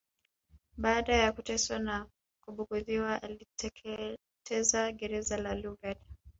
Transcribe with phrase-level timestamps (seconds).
[0.77, 2.05] Baada ya kuteswa na
[2.45, 5.97] kubughudhiwa aliliteketeza gereza la Lugard